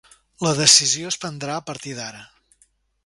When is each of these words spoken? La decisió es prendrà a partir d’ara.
La 0.45 0.53
decisió 0.59 1.11
es 1.13 1.19
prendrà 1.25 1.53
a 1.59 1.63
partir 1.69 1.93
d’ara. 1.99 2.25